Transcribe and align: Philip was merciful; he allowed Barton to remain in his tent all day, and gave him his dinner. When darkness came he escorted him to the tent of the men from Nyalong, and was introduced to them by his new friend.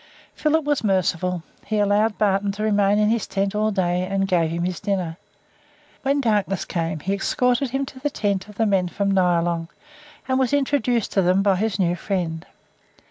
Philip 0.33 0.63
was 0.65 0.83
merciful; 0.83 1.43
he 1.67 1.77
allowed 1.77 2.17
Barton 2.17 2.51
to 2.53 2.63
remain 2.63 2.97
in 2.97 3.09
his 3.11 3.27
tent 3.27 3.53
all 3.53 3.69
day, 3.69 4.03
and 4.09 4.27
gave 4.27 4.49
him 4.49 4.63
his 4.63 4.79
dinner. 4.79 5.17
When 6.01 6.21
darkness 6.21 6.65
came 6.65 7.01
he 7.01 7.13
escorted 7.13 7.69
him 7.69 7.85
to 7.85 7.99
the 7.99 8.09
tent 8.09 8.47
of 8.49 8.55
the 8.55 8.65
men 8.65 8.87
from 8.87 9.11
Nyalong, 9.11 9.67
and 10.27 10.39
was 10.39 10.53
introduced 10.53 11.11
to 11.11 11.21
them 11.21 11.43
by 11.43 11.55
his 11.57 11.77
new 11.77 11.95
friend. 11.95 12.47